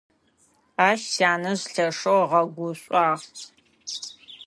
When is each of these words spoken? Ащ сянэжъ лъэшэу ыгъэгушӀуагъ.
Ащ 0.87 1.01
сянэжъ 1.13 1.65
лъэшэу 1.73 2.19
ыгъэгушӀуагъ. 2.23 3.25